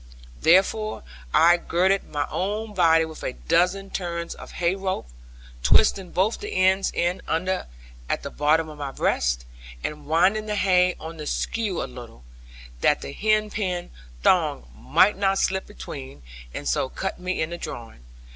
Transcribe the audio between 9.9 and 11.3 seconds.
winding the hay on the